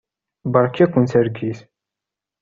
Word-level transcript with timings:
Beṛka-ken 0.51 1.05
targit. 1.11 1.59